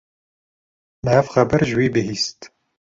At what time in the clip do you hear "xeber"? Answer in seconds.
1.33-1.61